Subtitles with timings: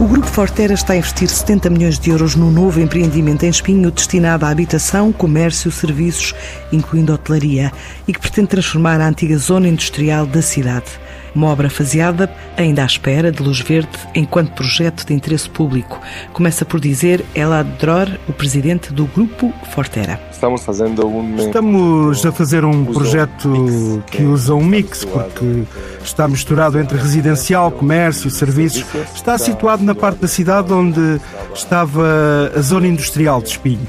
[0.00, 3.90] o Grupo Fortera está a investir 70 milhões de euros num novo empreendimento em Espinho
[3.92, 6.34] destinado à habitação, comércio, serviços,
[6.72, 7.72] incluindo hotelaria,
[8.06, 11.03] e que pretende transformar a antiga zona industrial da cidade.
[11.34, 16.00] Uma obra faseada, ainda à espera de luz verde, enquanto projeto de interesse público.
[16.32, 20.20] Começa por dizer Elad Dror, o presidente do Grupo Fortera.
[20.30, 21.36] Estamos fazendo um...
[21.36, 25.64] Estamos a fazer um projeto que usa um mix, porque
[26.04, 28.84] está misturado entre residencial, comércio, serviços.
[29.14, 31.20] Está situado na parte da cidade onde
[31.54, 33.86] estava a zona industrial de Espinho,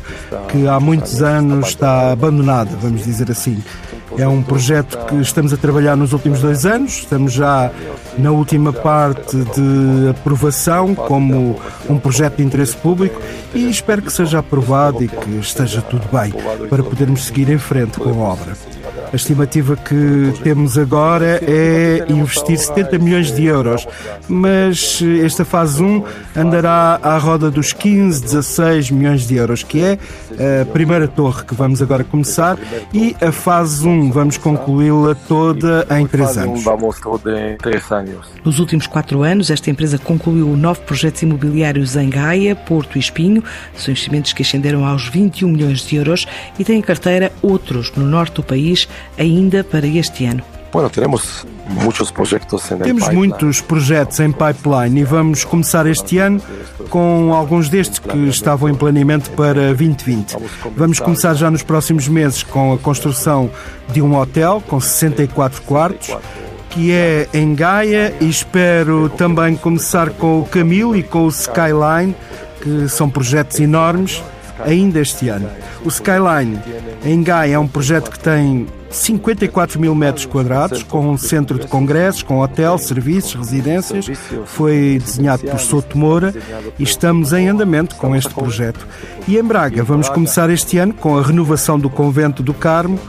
[0.50, 3.62] que há muitos anos está abandonada, vamos dizer assim.
[4.18, 7.72] É um projeto que estamos a trabalhar nos últimos dois anos, estamos já
[8.18, 13.22] na última parte de aprovação como um projeto de interesse público
[13.54, 16.34] e espero que seja aprovado e que esteja tudo bem
[16.70, 18.54] para podermos seguir em frente com a obra.
[19.12, 23.88] A estimativa que temos agora é investir 70 milhões de euros,
[24.28, 26.04] mas esta fase 1
[26.36, 30.00] andará à roda dos 15, 16 milhões de euros, que é
[30.62, 32.58] a primeira torre que vamos agora começar
[32.94, 36.64] e a fase 1 vamos concluí-la toda em 3 anos.
[38.44, 43.44] Nos últimos 4 anos, esta empresa concluiu nove projetos imobiliários em Gaia, Porto e Espinho,
[43.76, 46.26] são investimentos que ascenderam aos 21 milhões de euros
[46.58, 50.55] e tem em carteira outros no norte do país, ainda para este ano.
[50.72, 56.42] Bueno, temos muitos projetos em Temos muitos projetos em pipeline e vamos começar este ano
[56.90, 60.38] com alguns destes que estavam em planeamento para 2020.
[60.76, 63.50] Vamos começar já nos próximos meses com a construção
[63.90, 66.16] de um hotel com 64 quartos
[66.76, 72.14] que é em Gaia e espero também começar com o Camilo e com o Skyline,
[72.62, 74.22] que são projetos enormes
[74.60, 75.50] ainda este ano.
[75.86, 76.60] O Skyline
[77.06, 81.68] em Gaia é um projeto que tem 54 mil metros quadrados, com um centro de
[81.68, 84.10] congressos, com hotel, serviços, residências.
[84.46, 86.34] Foi desenhado por Souto Moura
[86.80, 88.88] e estamos em andamento com este projeto.
[89.28, 93.00] E em Braga vamos começar este ano com a renovação do Convento do Carmo,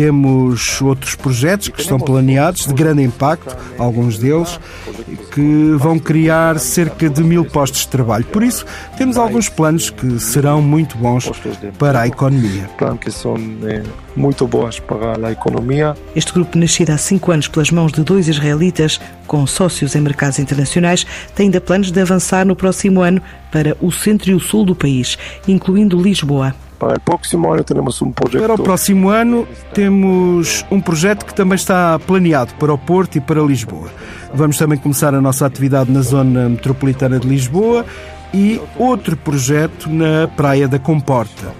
[0.00, 4.58] temos outros projetos que estão planeados, de grande impacto, alguns deles,
[5.16, 8.24] que vão criar cerca de mil postos de trabalho.
[8.26, 8.64] Por isso,
[8.96, 11.30] temos alguns planos que serão muito bons
[11.78, 12.68] para a economia.
[12.78, 13.82] Planos que são eh,
[14.16, 15.94] muito bons para a economia.
[16.14, 20.38] Este grupo, nascido há cinco anos pelas mãos de dois israelitas, com sócios em mercados
[20.38, 24.64] internacionais, tem ainda planos de avançar no próximo ano para o centro e o sul
[24.64, 26.54] do país, incluindo Lisboa.
[26.80, 28.42] Para o próximo ano temos um projeto.
[28.42, 33.20] Para o próximo ano temos um projeto que também está planeado para o Porto e
[33.20, 33.90] para Lisboa.
[34.32, 37.84] Vamos também começar a nossa atividade na zona metropolitana de Lisboa
[38.32, 41.52] e outro projeto na Praia da Comporta.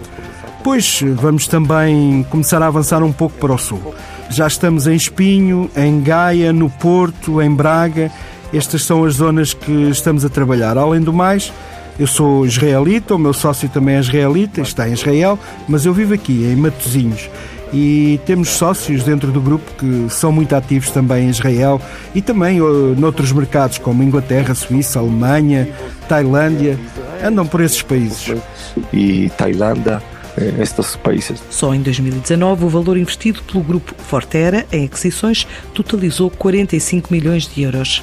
[0.57, 3.95] Depois vamos também começar a avançar um pouco para o sul.
[4.31, 8.11] Já estamos em Espinho, em Gaia, no Porto, em Braga.
[8.55, 10.79] Estas são as zonas que estamos a trabalhar.
[10.79, 11.53] Além do mais,
[12.01, 15.39] eu sou israelita, o meu sócio também é israelita, está em Israel,
[15.69, 17.29] mas eu vivo aqui, em Matosinhos.
[17.75, 21.79] E temos sócios dentro do grupo que são muito ativos também em Israel
[22.15, 25.69] e também uh, noutros mercados como Inglaterra, Suíça, Alemanha,
[26.09, 26.79] Tailândia,
[27.23, 28.35] andam por esses países.
[28.95, 30.03] E Tailândia,
[30.39, 31.39] eh, estes países.
[31.51, 37.63] Só em 2019, o valor investido pelo grupo Fortera em aquisições totalizou 45 milhões de
[37.63, 38.03] euros.